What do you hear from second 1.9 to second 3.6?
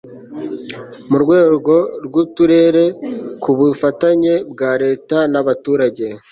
rw'uturere ku